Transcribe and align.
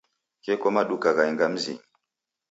Gheko 0.43 0.67
maduka 0.75 1.07
ghaenga 1.17 1.45
mzinyi. 1.53 1.83